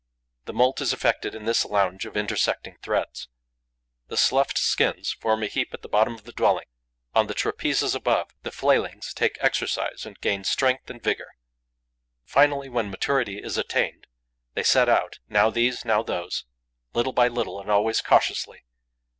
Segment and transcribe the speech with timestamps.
[0.45, 3.27] The moult is effected in this lounge of intersecting threads.
[4.07, 6.65] The sloughed skins form a heap at the bottom of the dwelling;
[7.13, 11.29] on the trapezes above, the flaylings take exercise and gain strength and vigour.
[12.25, 14.07] Finally, when maturity is attained,
[14.55, 16.45] they set out, now these, now those,
[16.95, 18.63] little by little and always cautiously.